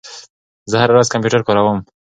[0.69, 1.79] زه هره ورځ کمپیوټر کاروم.